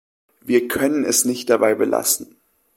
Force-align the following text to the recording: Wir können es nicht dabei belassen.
Wir 0.41 0.67
können 0.67 1.03
es 1.05 1.25
nicht 1.25 1.47
dabei 1.51 1.75
belassen. 1.75 2.35